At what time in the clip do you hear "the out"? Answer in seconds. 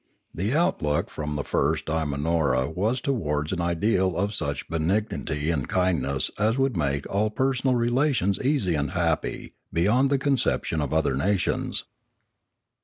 0.33-0.81